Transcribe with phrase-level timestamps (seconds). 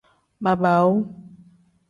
[0.43, 0.95] Baabaawu.